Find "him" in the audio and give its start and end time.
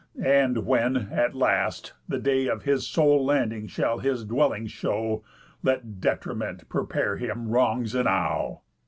7.17-7.49